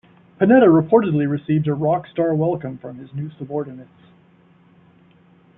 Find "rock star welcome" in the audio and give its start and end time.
1.75-2.75